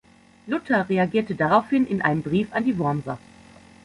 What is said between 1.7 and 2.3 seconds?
in einem